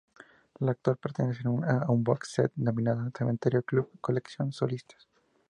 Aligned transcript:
La 0.61 0.73
cual 0.73 0.97
pertenece 0.97 1.43
a 1.47 1.91
un 1.91 2.03
box 2.03 2.29
set 2.33 2.51
denominada, 2.55 3.11
Cementerio 3.15 3.61
Club: 3.61 3.87
Colección 4.01 4.51
Solistas. 4.51 5.07